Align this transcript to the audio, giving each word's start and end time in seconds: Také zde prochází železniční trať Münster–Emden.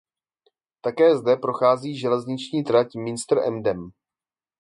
Také 0.81 1.17
zde 1.17 1.35
prochází 1.35 1.97
železniční 1.99 2.63
trať 2.63 2.95
Münster–Emden. 2.95 3.91